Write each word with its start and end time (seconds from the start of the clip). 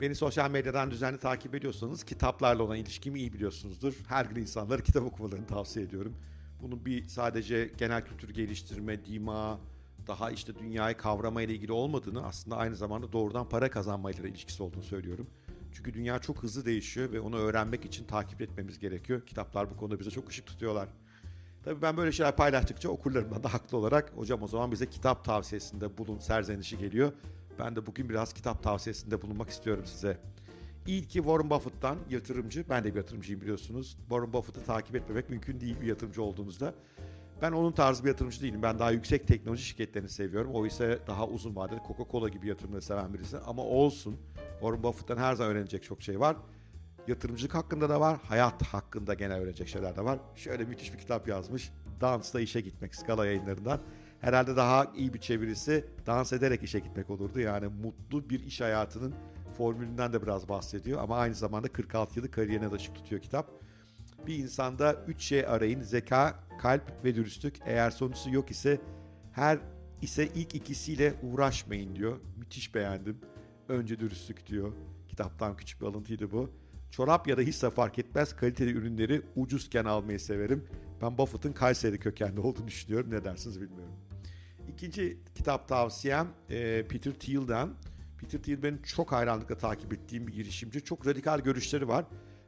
Beni 0.00 0.14
sosyal 0.14 0.50
medyadan 0.50 0.90
düzenli 0.90 1.18
takip 1.18 1.54
ediyorsanız 1.54 2.04
kitaplarla 2.04 2.62
olan 2.62 2.76
ilişkimi 2.76 3.18
iyi 3.18 3.32
biliyorsunuzdur. 3.32 3.94
Her 4.08 4.24
gün 4.24 4.42
insanlara 4.42 4.82
kitap 4.82 5.02
okumalarını 5.02 5.46
tavsiye 5.46 5.84
ediyorum. 5.84 6.14
Bunun 6.62 6.84
bir 6.84 7.08
sadece 7.08 7.70
genel 7.78 8.04
kültür 8.04 8.34
geliştirme, 8.34 9.04
dima, 9.04 9.60
daha 10.06 10.30
işte 10.30 10.58
dünyayı 10.58 10.96
kavrama 10.96 11.42
ilgili 11.42 11.72
olmadığını 11.72 12.26
aslında 12.26 12.56
aynı 12.56 12.76
zamanda 12.76 13.12
doğrudan 13.12 13.48
para 13.48 13.70
kazanmayla 13.70 14.28
ilişkisi 14.28 14.62
olduğunu 14.62 14.82
söylüyorum. 14.82 15.26
Çünkü 15.72 15.94
dünya 15.94 16.18
çok 16.18 16.42
hızlı 16.42 16.66
değişiyor 16.66 17.12
ve 17.12 17.20
onu 17.20 17.36
öğrenmek 17.36 17.84
için 17.84 18.04
takip 18.04 18.40
etmemiz 18.40 18.78
gerekiyor. 18.78 19.26
Kitaplar 19.26 19.70
bu 19.70 19.76
konuda 19.76 20.00
bize 20.00 20.10
çok 20.10 20.28
ışık 20.28 20.46
tutuyorlar. 20.46 20.88
Tabii 21.64 21.82
ben 21.82 21.96
böyle 21.96 22.12
şeyler 22.12 22.36
paylaştıkça 22.36 22.88
okurlarımdan 22.88 23.42
da 23.42 23.54
haklı 23.54 23.78
olarak 23.78 24.12
hocam 24.16 24.42
o 24.42 24.48
zaman 24.48 24.72
bize 24.72 24.86
kitap 24.86 25.24
tavsiyesinde 25.24 25.98
bulun 25.98 26.18
serzenişi 26.18 26.78
geliyor. 26.78 27.12
Ben 27.58 27.76
de 27.76 27.86
bugün 27.86 28.08
biraz 28.08 28.32
kitap 28.32 28.62
tavsiyesinde 28.62 29.22
bulunmak 29.22 29.50
istiyorum 29.50 29.86
size. 29.86 30.18
İlki 30.86 31.18
Warren 31.18 31.50
Buffett'tan 31.50 31.98
yatırımcı. 32.10 32.64
Ben 32.70 32.84
de 32.84 32.90
bir 32.90 32.96
yatırımcıyım 32.96 33.40
biliyorsunuz. 33.40 33.96
Warren 34.00 34.32
Buffett'ı 34.32 34.64
takip 34.64 34.96
etmemek 34.96 35.30
mümkün 35.30 35.60
değil 35.60 35.80
bir 35.80 35.86
yatırımcı 35.86 36.22
olduğunuzda. 36.22 36.74
Ben 37.42 37.52
onun 37.52 37.72
tarzı 37.72 38.04
bir 38.04 38.08
yatırımcı 38.08 38.42
değilim. 38.42 38.62
Ben 38.62 38.78
daha 38.78 38.90
yüksek 38.90 39.28
teknoloji 39.28 39.64
şirketlerini 39.64 40.08
seviyorum. 40.08 40.50
O 40.54 40.66
ise 40.66 40.98
daha 41.06 41.26
uzun 41.26 41.56
vadeli 41.56 41.78
Coca-Cola 41.78 42.28
gibi 42.28 42.48
yatırımları 42.48 42.82
seven 42.82 43.14
birisi. 43.14 43.38
Ama 43.38 43.62
olsun. 43.62 44.16
Warren 44.60 44.82
Buffett'tan 44.82 45.16
her 45.16 45.34
zaman 45.34 45.52
öğrenecek 45.52 45.82
çok 45.82 46.02
şey 46.02 46.20
var. 46.20 46.36
Yatırımcılık 47.08 47.54
hakkında 47.54 47.88
da 47.88 48.00
var. 48.00 48.18
Hayat 48.22 48.62
hakkında 48.62 49.14
genel 49.14 49.40
öğrenecek 49.40 49.68
şeyler 49.68 49.96
de 49.96 50.04
var. 50.04 50.18
Şöyle 50.34 50.64
müthiş 50.64 50.92
bir 50.92 50.98
kitap 50.98 51.28
yazmış. 51.28 51.72
Dansla 52.00 52.40
işe 52.40 52.60
gitmek 52.60 52.94
Skala 52.94 53.26
yayınlarından. 53.26 53.80
Herhalde 54.20 54.56
daha 54.56 54.92
iyi 54.96 55.14
bir 55.14 55.18
çevirisi 55.18 55.84
dans 56.06 56.32
ederek 56.32 56.62
işe 56.62 56.78
gitmek 56.78 57.10
olurdu. 57.10 57.40
Yani 57.40 57.66
mutlu 57.66 58.30
bir 58.30 58.40
iş 58.44 58.60
hayatının 58.60 59.14
formülünden 59.58 60.12
de 60.12 60.22
biraz 60.22 60.48
bahsediyor. 60.48 61.00
Ama 61.00 61.16
aynı 61.18 61.34
zamanda 61.34 61.68
46 61.68 62.18
yılı 62.18 62.30
kariyerine 62.30 62.70
de 62.70 62.74
ışık 62.74 62.94
tutuyor 62.94 63.22
kitap. 63.22 63.50
Bir 64.26 64.38
insanda 64.38 65.04
üç 65.06 65.22
şey 65.22 65.46
arayın. 65.46 65.82
Zeka, 65.82 66.34
kalp 66.60 67.04
ve 67.04 67.14
dürüstlük. 67.14 67.56
Eğer 67.66 67.90
sonuçta 67.90 68.30
yok 68.30 68.50
ise 68.50 68.80
her 69.32 69.58
ise 70.02 70.28
ilk 70.34 70.54
ikisiyle 70.54 71.14
uğraşmayın 71.22 71.96
diyor. 71.96 72.20
Müthiş 72.36 72.74
beğendim. 72.74 73.20
Önce 73.68 74.00
dürüstlük 74.00 74.46
diyor. 74.46 74.72
Kitaptan 75.08 75.56
küçük 75.56 75.80
bir 75.80 75.86
alıntıydı 75.86 76.30
bu. 76.30 76.50
Çorap 76.90 77.28
ya 77.28 77.36
da 77.36 77.40
hisse 77.40 77.70
fark 77.70 77.98
etmez 77.98 78.36
kaliteli 78.36 78.70
ürünleri 78.70 79.22
ucuzken 79.36 79.84
almayı 79.84 80.20
severim. 80.20 80.68
Ben 81.02 81.18
Buffett'ın 81.18 81.52
Kayseri 81.52 81.98
kökenli 81.98 82.40
olduğunu 82.40 82.66
düşünüyorum. 82.66 83.10
Ne 83.10 83.24
dersiniz 83.24 83.60
bilmiyorum. 83.60 83.94
İkinci 84.76 85.18
kitap 85.34 85.68
tavsiyem 85.68 86.28
e, 86.50 86.84
Peter 86.88 87.12
Thiel'den. 87.12 87.70
Peter 88.20 88.42
Thiel 88.42 88.62
benim 88.62 88.82
çok 88.82 89.12
hayranlıkla 89.12 89.58
takip 89.58 89.92
ettiğim 89.92 90.26
bir 90.26 90.32
girişimci. 90.32 90.84
Çok 90.84 91.06
radikal 91.06 91.40
görüşleri 91.40 91.88
var. 91.88 92.04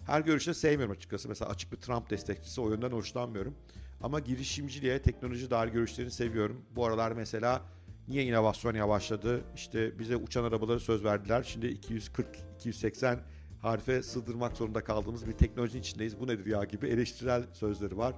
Her 0.06 0.20
görüşte 0.20 0.54
sevmiyorum 0.54 0.96
açıkçası. 0.96 1.28
Mesela 1.28 1.50
açık 1.50 1.72
bir 1.72 1.76
Trump 1.76 2.10
destekçisi 2.10 2.60
o 2.60 2.70
yönden 2.70 2.90
hoşlanmıyorum. 2.90 3.54
Ama 4.02 4.20
girişimciliğe, 4.20 5.02
teknoloji 5.02 5.50
dair 5.50 5.68
görüşlerini 5.68 6.10
seviyorum. 6.10 6.64
Bu 6.76 6.86
aralar 6.86 7.12
mesela 7.12 7.62
niye 8.08 8.24
inovasyon 8.24 8.74
yavaşladı? 8.74 9.40
İşte 9.54 9.98
bize 9.98 10.16
uçan 10.16 10.44
arabaları 10.44 10.80
söz 10.80 11.04
verdiler. 11.04 11.42
Şimdi 11.42 11.66
240, 11.66 12.26
280 12.56 13.20
harfe 13.62 14.02
sığdırmak 14.02 14.56
zorunda 14.56 14.84
kaldığımız 14.84 15.26
bir 15.26 15.32
teknolojinin 15.32 15.80
içindeyiz. 15.80 16.20
Bu 16.20 16.26
nedir 16.26 16.46
ya 16.46 16.64
gibi 16.64 16.86
eleştirel 16.88 17.42
sözleri 17.52 17.96
var. 17.96 18.14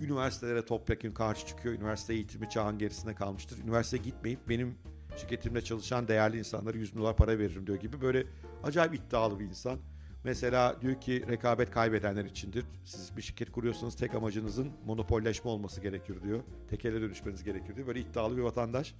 Üniversitelere 0.00 0.64
topyekun 0.64 1.10
karşı 1.10 1.46
çıkıyor. 1.46 1.74
Üniversite 1.74 2.14
eğitimi 2.14 2.50
çağın 2.50 2.78
gerisinde 2.78 3.14
kalmıştır. 3.14 3.58
Üniversiteye 3.64 4.02
gitmeyip 4.02 4.48
benim 4.48 4.78
şirketimde 5.16 5.62
çalışan 5.62 6.08
değerli 6.08 6.38
insanlara 6.38 6.76
100 6.76 6.96
dolar 6.96 7.16
para 7.16 7.38
veririm 7.38 7.66
diyor 7.66 7.80
gibi 7.80 8.00
böyle 8.00 8.26
acayip 8.62 8.94
iddialı 8.94 9.40
bir 9.40 9.44
insan. 9.44 9.78
Mesela 10.24 10.80
diyor 10.80 11.00
ki 11.00 11.24
rekabet 11.28 11.70
kaybedenler 11.70 12.24
içindir. 12.24 12.64
Siz 12.84 13.16
bir 13.16 13.22
şirket 13.22 13.52
kuruyorsanız 13.52 13.96
tek 13.96 14.14
amacınızın 14.14 14.72
monopolleşme 14.86 15.50
olması 15.50 15.80
gerekir 15.80 16.22
diyor. 16.22 16.40
Tekele 16.70 17.00
dönüşmeniz 17.00 17.44
gerekir 17.44 17.76
diyor. 17.76 17.86
Böyle 17.86 18.00
iddialı 18.00 18.36
bir 18.36 18.42
vatandaş. 18.42 18.94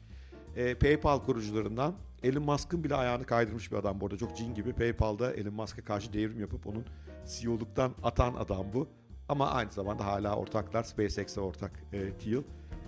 E, 0.56 0.74
PayPal 0.74 1.18
kurucularından 1.18 1.94
Elon 2.22 2.42
Musk'ın 2.42 2.84
bile 2.84 2.94
ayağını 2.94 3.24
kaydırmış 3.24 3.72
bir 3.72 3.76
adam 3.76 4.00
bu 4.00 4.06
arada. 4.06 4.18
Çok 4.18 4.36
cin 4.36 4.54
gibi 4.54 4.72
PayPal'da 4.72 5.32
Elon 5.32 5.54
Musk'a 5.54 5.84
karşı 5.84 6.12
devrim 6.12 6.40
yapıp 6.40 6.66
onun 6.66 6.84
CEO'luktan 7.26 7.94
atan 8.02 8.34
adam 8.34 8.66
bu. 8.72 8.88
Ama 9.30 9.50
aynı 9.50 9.72
zamanda 9.72 10.06
hala 10.06 10.36
ortaklar 10.36 10.82
SpaceX'e 10.82 11.40
ortak 11.40 11.72
e, 11.92 12.12
Thiel. 12.12 12.42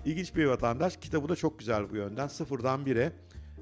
İlginç 0.04 0.36
bir 0.36 0.44
vatandaş. 0.44 0.96
Kitabı 0.96 1.28
da 1.28 1.36
çok 1.36 1.58
güzel 1.58 1.90
bu 1.90 1.96
yönden. 1.96 2.28
Sıfırdan 2.28 2.86
bire 2.86 3.12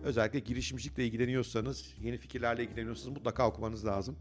özellikle 0.05 0.39
girişimcilikle 0.39 1.05
ilgileniyorsanız, 1.07 1.95
yeni 2.01 2.19
fikirlerle 2.19 2.65
ilgileniyorsanız 2.65 3.17
mutlaka 3.17 3.49
okumanız 3.49 3.87
lazım. 3.87 4.17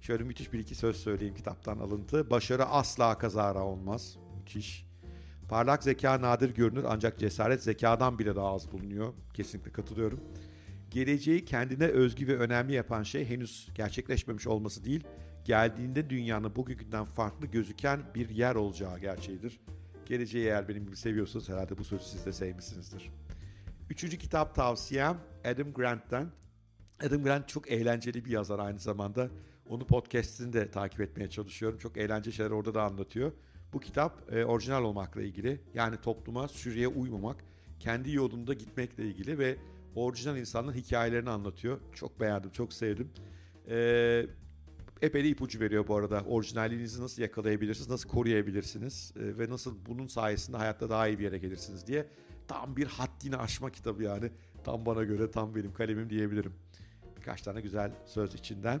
Şöyle 0.00 0.24
müthiş 0.24 0.52
bir 0.52 0.58
iki 0.58 0.74
söz 0.74 0.96
söyleyeyim 0.96 1.34
kitaptan 1.34 1.78
alıntı. 1.78 2.30
Başarı 2.30 2.64
asla 2.64 3.18
kazara 3.18 3.62
olmaz. 3.64 4.16
Müthiş. 4.36 4.86
Parlak 5.48 5.82
zeka 5.82 6.20
nadir 6.20 6.54
görünür 6.54 6.84
ancak 6.88 7.18
cesaret 7.18 7.62
zekadan 7.62 8.18
bile 8.18 8.36
daha 8.36 8.54
az 8.54 8.72
bulunuyor. 8.72 9.12
Kesinlikle 9.34 9.72
katılıyorum. 9.72 10.20
Geleceği 10.90 11.44
kendine 11.44 11.86
özgü 11.86 12.28
ve 12.28 12.36
önemli 12.36 12.72
yapan 12.72 13.02
şey 13.02 13.28
henüz 13.28 13.68
gerçekleşmemiş 13.74 14.46
olması 14.46 14.84
değil, 14.84 15.04
geldiğinde 15.44 16.10
dünyanın 16.10 16.56
bugünkünden 16.56 17.04
farklı 17.04 17.46
gözüken 17.46 18.00
bir 18.14 18.28
yer 18.28 18.54
olacağı 18.54 18.98
gerçeğidir. 18.98 19.60
Geleceği 20.06 20.46
eğer 20.46 20.68
benim 20.68 20.86
gibi 20.86 20.96
seviyorsanız 20.96 21.48
herhalde 21.48 21.78
bu 21.78 21.84
sözü 21.84 22.04
siz 22.04 22.26
de 22.26 22.32
sevmişsinizdir. 22.32 23.10
Üçüncü 23.90 24.18
kitap 24.18 24.54
tavsiyem 24.54 25.18
Adam 25.44 25.72
Grant'ten. 25.72 26.30
Adam 27.06 27.22
Grant 27.22 27.48
çok 27.48 27.70
eğlenceli 27.70 28.24
bir 28.24 28.30
yazar 28.30 28.58
aynı 28.58 28.78
zamanda. 28.78 29.28
Onu 29.68 29.86
podcast'ini 29.86 30.52
de 30.52 30.70
takip 30.70 31.00
etmeye 31.00 31.30
çalışıyorum. 31.30 31.78
Çok 31.78 31.96
eğlenceli 31.96 32.34
şeyler 32.34 32.50
orada 32.50 32.74
da 32.74 32.82
anlatıyor. 32.82 33.32
Bu 33.72 33.80
kitap 33.80 34.32
e, 34.32 34.44
orijinal 34.44 34.84
olmakla 34.84 35.22
ilgili. 35.22 35.60
Yani 35.74 35.96
topluma, 35.96 36.48
sürüye 36.48 36.88
uymamak, 36.88 37.44
kendi 37.80 38.12
yolunda 38.12 38.54
gitmekle 38.54 39.04
ilgili 39.04 39.38
ve 39.38 39.56
orijinal 39.94 40.36
insanların 40.36 40.76
hikayelerini 40.76 41.30
anlatıyor. 41.30 41.80
Çok 41.94 42.20
beğendim, 42.20 42.50
çok 42.50 42.72
sevdim. 42.72 43.10
E, 43.68 44.26
epey 45.02 45.24
de 45.24 45.28
ipucu 45.28 45.60
veriyor 45.60 45.88
bu 45.88 45.96
arada. 45.96 46.24
Orijinalliğinizi 46.26 47.02
nasıl 47.02 47.22
yakalayabilirsiniz, 47.22 47.90
nasıl 47.90 48.08
koruyabilirsiniz 48.08 49.12
e, 49.16 49.38
ve 49.38 49.50
nasıl 49.50 49.76
bunun 49.86 50.06
sayesinde 50.06 50.56
hayatta 50.56 50.90
daha 50.90 51.08
iyi 51.08 51.18
bir 51.18 51.24
yere 51.24 51.38
gelirsiniz 51.38 51.86
diye. 51.86 52.06
Tam 52.48 52.76
bir 52.76 52.86
haddini 52.86 53.36
aşma 53.36 53.70
kitabı 53.70 54.02
yani. 54.02 54.30
Tam 54.64 54.86
bana 54.86 55.02
göre, 55.02 55.30
tam 55.30 55.54
benim 55.54 55.72
kalemim 55.72 56.10
diyebilirim. 56.10 56.52
Birkaç 57.16 57.42
tane 57.42 57.60
güzel 57.60 57.92
söz 58.06 58.34
içinden. 58.34 58.80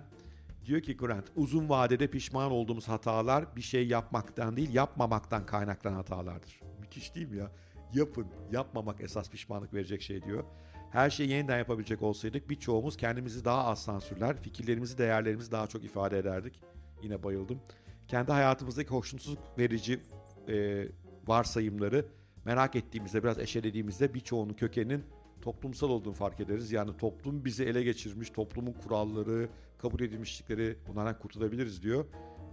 Diyor 0.66 0.80
ki 0.80 0.96
Grant, 0.96 1.24
uzun 1.36 1.68
vadede 1.68 2.06
pişman 2.06 2.50
olduğumuz 2.50 2.88
hatalar 2.88 3.56
bir 3.56 3.62
şey 3.62 3.88
yapmaktan 3.88 4.56
değil, 4.56 4.74
yapmamaktan 4.74 5.46
kaynaklanan 5.46 5.96
hatalardır. 5.96 6.60
Müthiş 6.80 7.14
değil 7.14 7.28
mi 7.28 7.36
ya? 7.36 7.50
Yapın, 7.94 8.26
yapmamak 8.52 9.00
esas 9.00 9.30
pişmanlık 9.30 9.74
verecek 9.74 10.02
şey 10.02 10.22
diyor. 10.22 10.44
Her 10.90 11.10
şeyi 11.10 11.30
yeniden 11.30 11.58
yapabilecek 11.58 12.02
olsaydık 12.02 12.50
birçoğumuz 12.50 12.96
kendimizi 12.96 13.44
daha 13.44 13.64
az 13.64 13.82
sansürler, 13.82 14.42
fikirlerimizi, 14.42 14.98
değerlerimizi 14.98 15.52
daha 15.52 15.66
çok 15.66 15.84
ifade 15.84 16.18
ederdik. 16.18 16.60
Yine 17.02 17.22
bayıldım. 17.22 17.60
Kendi 18.08 18.32
hayatımızdaki 18.32 18.90
hoşnutsuz 18.90 19.36
verici 19.58 20.00
e, 20.48 20.86
varsayımları 21.26 22.06
merak 22.44 22.76
ettiğimizde, 22.76 23.22
biraz 23.22 23.38
eşelediğimizde 23.38 24.14
birçoğunun 24.14 24.52
kökeninin 24.52 25.04
toplumsal 25.42 25.90
olduğunu 25.90 26.14
fark 26.14 26.40
ederiz. 26.40 26.72
Yani 26.72 26.96
toplum 26.96 27.44
bizi 27.44 27.64
ele 27.64 27.82
geçirmiş, 27.82 28.30
toplumun 28.30 28.72
kuralları, 28.72 29.48
kabul 29.78 30.00
edilmişlikleri 30.00 30.76
bunlardan 30.88 31.18
kurtulabiliriz 31.18 31.82
diyor. 31.82 32.04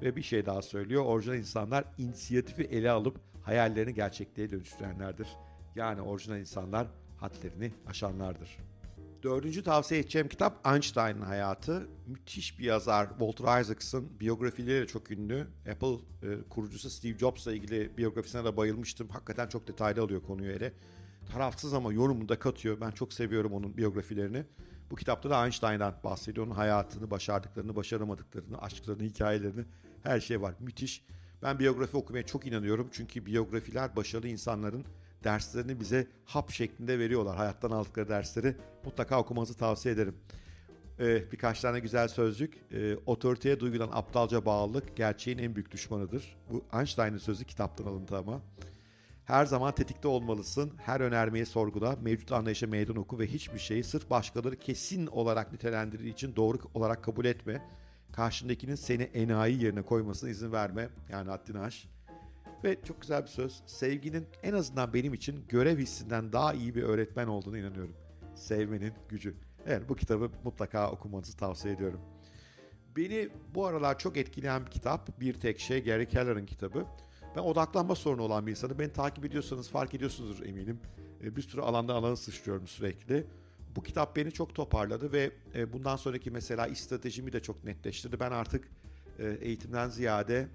Ve 0.02 0.16
bir 0.16 0.22
şey 0.22 0.46
daha 0.46 0.62
söylüyor. 0.62 1.06
Orijinal 1.06 1.38
insanlar 1.38 1.86
inisiyatifi 1.98 2.64
ele 2.64 2.92
alıp 2.92 3.20
hayallerini 3.42 3.94
gerçekliğe 3.94 4.50
dönüştürenlerdir. 4.50 5.28
Yani 5.76 6.02
orijinal 6.02 6.40
insanlar 6.40 6.88
hadlerini 7.18 7.72
aşanlardır. 7.88 8.58
Dördüncü 9.24 9.64
tavsiye 9.64 10.00
edeceğim 10.00 10.28
kitap 10.28 10.68
Einstein'ın 10.68 11.22
hayatı. 11.22 11.88
Müthiş 12.08 12.60
bir 12.60 12.64
yazar 12.64 13.10
Walter 13.10 13.62
Isaacson. 13.62 14.10
Biyografileri 14.20 14.88
çok 14.88 15.12
ünlü. 15.12 15.48
Apple 15.72 15.96
e, 16.24 16.50
kurucusu 16.50 16.90
Steve 16.90 17.18
Jobs'la 17.18 17.54
ilgili 17.54 17.98
biyografisine 17.98 18.46
de 18.46 18.58
bayılmıştım. 18.58 19.10
Hakikaten 19.10 19.48
çok 19.48 19.68
detaylı 19.68 20.02
alıyor 20.02 20.22
konuyu 20.24 20.52
ele. 20.52 20.74
Tarafsız 21.32 21.74
ama 21.74 21.94
yorumunu 21.94 22.30
da 22.30 22.40
katıyor. 22.40 22.82
Ben 22.82 22.92
çok 22.92 23.14
seviyorum 23.14 23.54
onun 23.54 23.78
biyografilerini. 23.78 24.44
Bu 24.92 24.96
kitapta 24.96 25.30
da 25.30 25.46
Einstein'dan 25.46 25.96
bahsediyor. 26.04 26.48
Onun 26.48 26.56
hayatını, 26.56 27.12
başardıklarını, 27.12 27.76
başaramadıklarını, 27.76 28.62
aşklarını, 28.62 29.04
hikayelerini 29.04 29.66
her 30.04 30.20
şey 30.20 30.42
var. 30.42 30.56
Müthiş. 30.60 31.06
Ben 31.42 31.60
biyografi 31.60 31.98
okumaya 31.98 32.26
çok 32.26 32.48
inanıyorum. 32.48 32.90
Çünkü 32.92 33.26
biyografiler 33.26 33.96
başarılı 33.96 34.28
insanların 34.28 34.86
derslerini 35.24 35.80
bize 35.80 36.08
hap 36.26 36.52
şeklinde 36.52 37.00
veriyorlar. 37.00 37.38
Hayattan 37.38 37.72
aldıkları 37.72 38.10
dersleri 38.10 38.56
mutlaka 38.86 39.20
okumanızı 39.20 39.54
tavsiye 39.54 39.94
ederim. 39.94 40.16
Ee, 41.00 41.32
birkaç 41.32 41.62
tane 41.62 41.80
güzel 41.80 42.08
sözcük. 42.08 42.58
Ee, 42.72 42.96
otoriteye 43.06 43.60
duygulan 43.60 43.90
aptalca 43.94 44.46
bağlılık 44.46 44.98
gerçeğin 44.98 45.38
en 45.38 45.56
büyük 45.56 45.72
düşmanıdır. 45.72 46.38
Bu 46.52 46.64
Einstein'ın 46.74 47.18
sözü 47.18 47.46
kitaptan 47.46 47.86
alıntı 47.86 48.18
ama. 48.18 48.42
Her 49.26 49.46
zaman 49.46 49.76
tetikte 49.76 50.08
olmalısın. 50.08 50.74
Her 50.78 51.00
önermeyi 51.00 51.46
sorgula, 51.46 51.96
mevcut 52.02 52.32
anlayışa 52.32 52.68
meydan 52.68 52.96
oku 52.96 53.20
ve 53.20 53.28
hiçbir 53.28 53.60
şeyi 53.60 53.84
sırf 53.84 54.10
başkaları 54.10 54.56
kesin 54.56 55.08
olarak 55.08 55.52
nitelendirdiği 55.52 56.14
için 56.14 56.36
doğru 56.36 56.58
olarak 56.74 57.04
kabul 57.04 57.26
etme. 57.26 57.62
Karşındakinin 58.12 58.76
seni 58.76 59.04
enayi 59.04 59.64
yerine 59.64 59.82
koymasına 59.82 60.30
izin 60.30 60.52
verme. 60.52 60.90
Yani 61.10 61.30
haddini 61.30 61.60
aş. 61.60 61.88
Ve 62.64 62.78
çok 62.84 63.02
güzel 63.02 63.24
bir 63.24 63.28
söz. 63.28 63.62
Sevginin 63.66 64.28
en 64.44 64.54
azından 64.54 64.94
benim 64.94 65.14
için 65.14 65.46
görev 65.50 65.78
hissinden 65.78 66.34
daha 66.34 66.54
iyi 66.54 66.76
bir 66.76 66.84
öğretmen 66.84 67.28
olduğunu 67.28 67.58
inanıyorum. 67.58 67.96
Sevmenin 68.36 68.94
gücü. 69.10 69.36
Evet 69.66 69.90
bu 69.90 69.96
kitabı 69.96 70.32
mutlaka 70.44 70.92
okumanızı 70.92 71.38
tavsiye 71.38 71.74
ediyorum. 71.74 72.02
Beni 72.98 73.30
bu 73.56 73.66
aralar 73.66 74.00
çok 74.00 74.18
etkileyen 74.18 74.66
bir 74.66 74.72
kitap. 74.72 75.20
Bir 75.20 75.34
tek 75.34 75.60
şey 75.60 75.84
Gary 75.84 76.06
Keller'ın 76.06 76.46
kitabı. 76.46 76.86
Ben 77.36 77.42
odaklanma 77.42 77.96
sorunu 77.96 78.22
olan 78.22 78.48
bir 78.48 78.52
insanım. 78.52 78.80
Beni 78.80 78.94
takip 78.94 79.26
ediyorsanız 79.26 79.70
fark 79.70 79.94
ediyorsunuzdur 79.94 80.46
eminim. 80.46 80.80
E, 81.24 81.36
bir 81.36 81.42
sürü 81.42 81.62
alanda 81.62 81.94
alanı 81.94 82.18
sıçrıyorum 82.18 82.68
sürekli. 82.68 83.28
Bu 83.76 83.84
kitap 83.84 84.16
beni 84.16 84.32
çok 84.32 84.56
toparladı 84.56 85.12
ve 85.12 85.32
e, 85.56 85.74
bundan 85.74 85.96
sonraki 85.96 86.32
mesela 86.32 86.76
stratejimi 86.76 87.34
de 87.34 87.40
çok 87.40 87.64
netleştirdi. 87.64 88.20
Ben 88.20 88.32
artık 88.32 88.68
e, 89.20 89.38
eğitimden 89.42 89.90
ziyade 89.90 90.48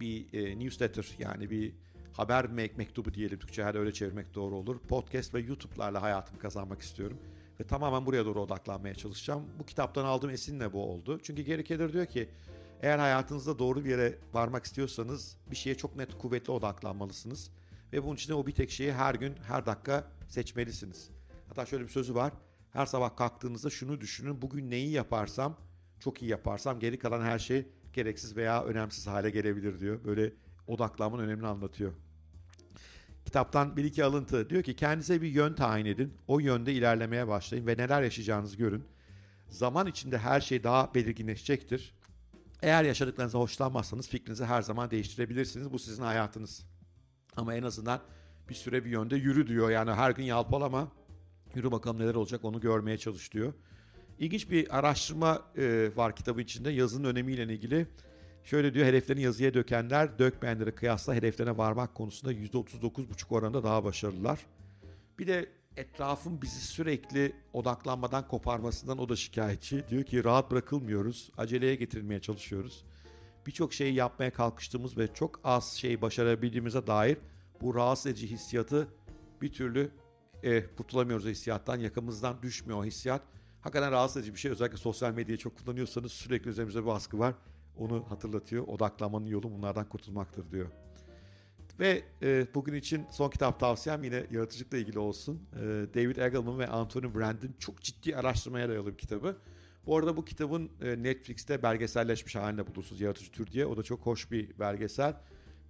bir 0.00 0.26
newsletter 0.58 1.06
yani 1.18 1.50
bir 1.50 1.72
haber 2.12 2.46
mektubu 2.46 3.14
diyelim 3.14 3.38
Türkçe 3.38 3.64
her 3.64 3.74
öyle 3.74 3.92
çevirmek 3.92 4.34
doğru 4.34 4.56
olur. 4.56 4.78
Podcast 4.78 5.34
ve 5.34 5.40
YouTube'larla 5.40 6.02
hayatımı 6.02 6.38
kazanmak 6.38 6.82
istiyorum. 6.82 7.18
Ve 7.60 7.64
tamamen 7.64 8.06
buraya 8.06 8.24
doğru 8.24 8.40
odaklanmaya 8.40 8.94
çalışacağım. 8.94 9.46
Bu 9.58 9.66
kitaptan 9.66 10.04
aldığım 10.04 10.30
esinle 10.30 10.72
bu 10.72 10.84
oldu. 10.84 11.20
Çünkü 11.22 11.44
Gary 11.44 11.64
Keller 11.64 11.92
diyor 11.92 12.06
ki 12.06 12.28
eğer 12.82 12.98
hayatınızda 12.98 13.58
doğru 13.58 13.84
bir 13.84 13.90
yere 13.90 14.18
varmak 14.32 14.64
istiyorsanız 14.64 15.36
bir 15.50 15.56
şeye 15.56 15.74
çok 15.74 15.96
net 15.96 16.18
kuvvetli 16.18 16.50
odaklanmalısınız. 16.50 17.50
Ve 17.92 18.04
bunun 18.04 18.14
için 18.14 18.32
o 18.32 18.46
bir 18.46 18.52
tek 18.52 18.70
şeyi 18.70 18.92
her 18.92 19.14
gün, 19.14 19.34
her 19.42 19.66
dakika 19.66 20.10
seçmelisiniz. 20.28 21.10
Hatta 21.48 21.66
şöyle 21.66 21.84
bir 21.84 21.88
sözü 21.88 22.14
var. 22.14 22.32
Her 22.70 22.86
sabah 22.86 23.16
kalktığınızda 23.16 23.70
şunu 23.70 24.00
düşünün. 24.00 24.42
Bugün 24.42 24.70
neyi 24.70 24.90
yaparsam, 24.90 25.56
çok 26.00 26.22
iyi 26.22 26.30
yaparsam 26.30 26.80
geri 26.80 26.98
kalan 26.98 27.20
her 27.20 27.38
şey 27.38 27.66
gereksiz 27.94 28.36
veya 28.36 28.64
önemsiz 28.64 29.06
hale 29.06 29.30
gelebilir 29.30 29.80
diyor. 29.80 30.04
Böyle 30.04 30.32
odaklanmanın 30.66 31.22
önemini 31.22 31.46
anlatıyor. 31.46 31.92
Kitaptan 33.24 33.76
bir 33.76 33.84
iki 33.84 34.04
alıntı. 34.04 34.50
Diyor 34.50 34.62
ki 34.62 34.76
kendinize 34.76 35.22
bir 35.22 35.28
yön 35.28 35.54
tayin 35.54 35.86
edin. 35.86 36.14
O 36.28 36.40
yönde 36.40 36.72
ilerlemeye 36.72 37.28
başlayın 37.28 37.66
ve 37.66 37.76
neler 37.76 38.02
yaşayacağınızı 38.02 38.56
görün. 38.56 38.84
Zaman 39.48 39.86
içinde 39.86 40.18
her 40.18 40.40
şey 40.40 40.64
daha 40.64 40.94
belirginleşecektir. 40.94 41.94
Eğer 42.62 42.84
yaşadıklarınızda 42.84 43.38
hoşlanmazsanız 43.38 44.08
fikrinizi 44.08 44.44
her 44.44 44.62
zaman 44.62 44.90
değiştirebilirsiniz. 44.90 45.72
Bu 45.72 45.78
sizin 45.78 46.02
hayatınız. 46.02 46.66
Ama 47.36 47.54
en 47.54 47.62
azından 47.62 48.00
bir 48.48 48.54
süre 48.54 48.84
bir 48.84 48.90
yönde 48.90 49.16
yürü 49.16 49.46
diyor. 49.46 49.70
Yani 49.70 49.92
her 49.92 50.10
gün 50.10 50.24
yalpalama. 50.24 50.92
Yürü 51.54 51.72
bakalım 51.72 51.98
neler 51.98 52.14
olacak 52.14 52.44
onu 52.44 52.60
görmeye 52.60 52.98
çalış 52.98 53.32
diyor. 53.32 53.52
İlginç 54.22 54.50
bir 54.50 54.78
araştırma 54.78 55.42
e, 55.56 55.90
var 55.96 56.16
kitabın 56.16 56.40
içinde 56.40 56.70
yazının 56.70 57.08
önemiyle 57.08 57.42
ilgili. 57.42 57.86
Şöyle 58.44 58.74
diyor 58.74 58.86
hedeflerini 58.86 59.22
yazıya 59.22 59.54
dökenler 59.54 60.18
dökmeyenlere 60.18 60.74
kıyasla 60.74 61.14
hedeflerine 61.14 61.56
varmak 61.56 61.94
konusunda 61.94 62.32
%39,5 62.32 63.34
oranında 63.34 63.64
daha 63.64 63.84
başarılılar. 63.84 64.46
Bir 65.18 65.26
de 65.26 65.48
etrafın 65.76 66.42
bizi 66.42 66.60
sürekli 66.60 67.32
odaklanmadan 67.52 68.28
koparmasından 68.28 68.98
o 68.98 69.08
da 69.08 69.16
şikayetçi. 69.16 69.84
Diyor 69.90 70.04
ki 70.04 70.24
rahat 70.24 70.50
bırakılmıyoruz, 70.50 71.30
aceleye 71.36 71.74
getirilmeye 71.74 72.20
çalışıyoruz. 72.20 72.84
Birçok 73.46 73.74
şeyi 73.74 73.94
yapmaya 73.94 74.32
kalkıştığımız 74.32 74.98
ve 74.98 75.14
çok 75.14 75.40
az 75.44 75.72
şey 75.72 76.02
başarabildiğimize 76.02 76.86
dair 76.86 77.16
bu 77.60 77.74
rahatsız 77.74 78.06
edici 78.06 78.30
hissiyatı 78.30 78.88
bir 79.40 79.52
türlü 79.52 79.90
e, 80.42 80.66
kurtulamıyoruz 80.66 81.26
hissiyattan, 81.26 81.76
yakamızdan 81.76 82.42
düşmüyor 82.42 82.78
o 82.78 82.84
hissiyat. 82.84 83.22
Hakikaten 83.62 83.92
rahatsız 83.92 84.16
edici 84.16 84.34
bir 84.34 84.38
şey. 84.38 84.50
Özellikle 84.50 84.76
sosyal 84.76 85.12
medyayı 85.12 85.38
çok 85.38 85.58
kullanıyorsanız 85.58 86.12
sürekli 86.12 86.50
üzerimize 86.50 86.80
bir 86.80 86.86
baskı 86.86 87.18
var. 87.18 87.34
Onu 87.78 88.04
hatırlatıyor. 88.08 88.68
Odaklanmanın 88.68 89.26
yolu 89.26 89.50
bunlardan 89.50 89.88
kurtulmaktır 89.88 90.50
diyor. 90.50 90.66
Ve 91.80 92.02
e, 92.22 92.46
bugün 92.54 92.74
için 92.74 93.06
son 93.10 93.30
kitap 93.30 93.60
tavsiyem 93.60 94.04
yine 94.04 94.26
yaratıcılıkla 94.30 94.78
ilgili 94.78 94.98
olsun. 94.98 95.42
E, 95.56 95.60
David 95.94 96.16
Eagleman 96.16 96.58
ve 96.58 96.66
Anthony 96.66 97.14
Brand'in 97.14 97.54
çok 97.58 97.80
ciddi 97.80 98.16
araştırmaya 98.16 98.68
dayalı 98.68 98.92
bir 98.92 98.98
kitabı. 98.98 99.36
Bu 99.86 99.98
arada 99.98 100.16
bu 100.16 100.24
kitabın 100.24 100.70
e, 100.80 101.02
Netflix'te 101.02 101.62
belgeselleşmiş 101.62 102.36
halinde 102.36 102.66
bulursunuz 102.66 103.00
Yaratıcı 103.00 103.32
Tür 103.32 103.46
diye. 103.46 103.66
O 103.66 103.76
da 103.76 103.82
çok 103.82 104.00
hoş 104.00 104.30
bir 104.30 104.58
belgesel. 104.58 105.16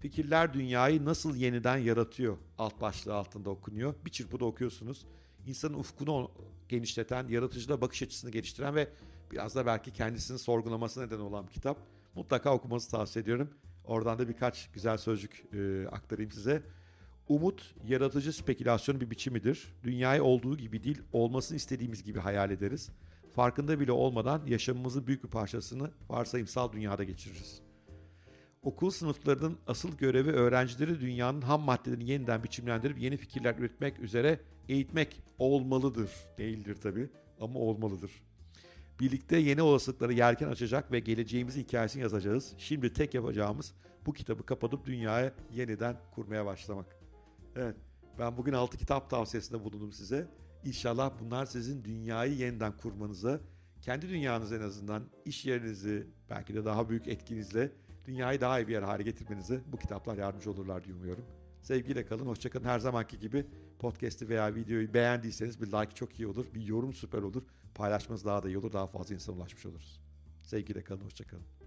Fikirler 0.01 0.55
dünyayı 0.55 1.05
nasıl 1.05 1.37
yeniden 1.37 1.77
yaratıyor 1.77 2.37
alt 2.59 2.81
başlığı 2.81 3.15
altında 3.15 3.51
okunuyor. 3.51 3.95
Bir 4.05 4.11
çırpıda 4.11 4.45
okuyorsunuz. 4.45 5.07
İnsanın 5.47 5.75
ufkunu 5.75 6.31
genişleten, 6.69 7.29
yaratıcıda 7.29 7.81
bakış 7.81 8.03
açısını 8.03 8.31
geliştiren 8.31 8.75
ve 8.75 8.89
biraz 9.31 9.55
da 9.55 9.67
belki 9.67 9.93
kendisini 9.93 10.39
sorgulaması 10.39 11.01
neden 11.01 11.19
olan 11.19 11.47
bir 11.47 11.53
kitap. 11.53 11.79
Mutlaka 12.15 12.55
okumanızı 12.55 12.91
tavsiye 12.91 13.23
ediyorum. 13.23 13.51
Oradan 13.85 14.19
da 14.19 14.29
birkaç 14.29 14.71
güzel 14.71 14.97
sözcük 14.97 15.45
e, 15.55 15.87
aktarayım 15.89 16.31
size. 16.31 16.63
Umut, 17.29 17.75
yaratıcı 17.87 18.33
spekülasyon 18.33 19.01
bir 19.01 19.11
biçimidir. 19.11 19.75
Dünyayı 19.85 20.25
olduğu 20.25 20.57
gibi 20.57 20.85
değil, 20.85 21.03
olmasını 21.13 21.57
istediğimiz 21.57 22.03
gibi 22.03 22.19
hayal 22.19 22.51
ederiz. 22.51 22.91
Farkında 23.35 23.81
bile 23.81 23.93
olmadan 23.93 24.47
yaşamımızın 24.47 25.07
büyük 25.07 25.25
bir 25.25 25.29
parçasını 25.29 25.91
varsayımsal 26.09 26.73
dünyada 26.73 27.05
geçiririz. 27.05 27.72
Okul 28.63 28.91
sınıflarının 28.91 29.59
asıl 29.67 29.97
görevi 29.97 30.31
öğrencileri 30.31 31.01
dünyanın 31.01 31.41
ham 31.41 31.63
maddelerini 31.63 32.11
yeniden 32.11 32.45
biçimlendirip 32.45 32.99
yeni 32.99 33.17
fikirler 33.17 33.55
üretmek 33.59 34.01
üzere 34.01 34.41
eğitmek 34.69 35.23
olmalıdır. 35.39 36.11
Değildir 36.39 36.77
tabii 36.83 37.11
ama 37.41 37.59
olmalıdır. 37.59 38.11
Birlikte 39.01 39.37
yeni 39.37 39.63
olasılıkları 39.63 40.13
yerken 40.13 40.49
açacak 40.49 40.93
ve 40.93 40.99
geleceğimizin 40.99 41.63
hikayesini 41.63 42.03
yazacağız. 42.03 42.55
Şimdi 42.59 42.93
tek 42.93 43.15
yapacağımız 43.15 43.75
bu 44.07 44.13
kitabı 44.13 44.47
kapatıp 44.47 44.87
dünyaya 44.87 45.33
yeniden 45.53 45.97
kurmaya 46.15 46.47
başlamak. 46.47 46.97
Evet, 47.57 47.77
ben 48.19 48.37
bugün 48.37 48.53
6 48.53 48.79
kitap 48.79 49.11
tavsiyesinde 49.11 49.65
bulundum 49.65 49.93
size. 49.93 50.29
İnşallah 50.65 51.13
bunlar 51.21 51.47
sizin 51.47 51.85
dünyayı 51.85 52.35
yeniden 52.35 52.77
kurmanıza, 52.77 53.41
kendi 53.83 54.09
dünyanızı 54.09 54.57
en 54.57 54.61
azından 54.61 55.05
iş 55.25 55.47
yerinizi, 55.47 56.07
belki 56.31 56.55
de 56.55 56.65
daha 56.65 56.89
büyük 56.89 57.09
etkinizle 57.09 57.73
dünyayı 58.05 58.41
daha 58.41 58.61
iyi 58.61 58.69
bir 58.69 58.73
yer 58.73 58.83
hale 58.83 59.03
getirmenize 59.03 59.61
bu 59.73 59.77
kitaplar 59.77 60.19
yardımcı 60.19 60.51
olurlar 60.51 60.85
diye 60.85 60.95
umuyorum. 60.95 61.25
Sevgiyle 61.63 62.07
kalın, 62.07 62.27
hoşçakalın. 62.27 62.65
Her 62.65 62.79
zamanki 62.79 63.19
gibi 63.19 63.47
podcast'i 63.79 64.29
veya 64.29 64.55
videoyu 64.55 64.95
beğendiyseniz 64.95 65.61
bir 65.61 65.67
like 65.67 65.95
çok 65.95 66.21
iyi 66.21 66.27
olur, 66.27 66.47
bir 66.55 66.63
yorum 66.63 66.93
süper 66.93 67.23
olur. 67.23 67.43
Paylaşmanız 67.75 68.25
daha 68.25 68.43
da 68.43 68.49
iyi 68.49 68.59
olur, 68.59 68.73
daha 68.73 68.87
fazla 68.87 69.15
insana 69.15 69.37
ulaşmış 69.37 69.67
oluruz. 69.67 70.01
Sevgiyle 70.43 70.85
kalın, 70.85 71.01
hoşçakalın. 71.01 71.62